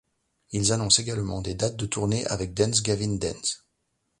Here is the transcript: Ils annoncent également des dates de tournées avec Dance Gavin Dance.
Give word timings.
Ils 0.51 0.71
annoncent 0.73 0.99
également 0.99 1.43
des 1.43 1.53
dates 1.53 1.75
de 1.75 1.85
tournées 1.85 2.25
avec 2.25 2.55
Dance 2.55 2.81
Gavin 2.81 3.17
Dance. 3.17 3.67